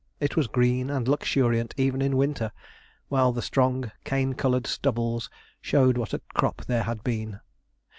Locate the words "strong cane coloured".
3.43-4.65